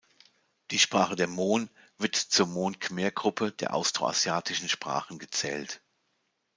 [0.71, 1.69] Die Sprache der Mon
[1.99, 5.79] wird zur Mon-Khmer-Gruppe der austroasiatischen Sprachen gezählt.